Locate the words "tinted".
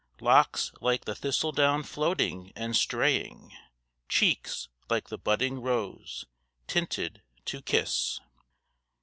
6.65-7.21